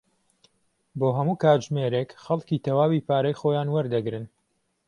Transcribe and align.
بۆ 0.99 1.07
هەموو 1.17 1.39
کاتژمێرێک 1.43 2.09
خەڵکی 2.23 2.63
تەواوی 2.65 3.05
پارەی 3.07 3.37
خۆیان 3.39 3.67
وەردەگرن. 3.71 4.25